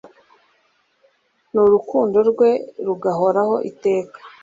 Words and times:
n'urukundo 1.53 2.17
rwe 2.29 2.49
rugahoraho 2.85 3.55
iteka 3.69 4.17